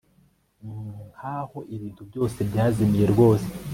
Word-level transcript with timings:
Nkaho 1.11 1.59
ibintu 1.75 2.01
byose 2.09 2.37
byazimiye 2.49 3.05
rwose 3.13 3.49